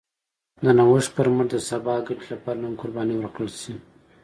[0.63, 3.73] د نوښت پر مټ د سبا ګټې لپاره نن قرباني ورکړل شي.